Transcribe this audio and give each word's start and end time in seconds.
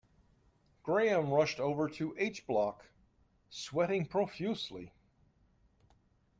Graham 0.81 1.29
rushed 1.31 1.59
over 1.59 1.87
to 1.87 2.15
H 2.17 2.47
block, 2.47 2.87
sweating 3.51 4.07
profusely. 4.07 4.93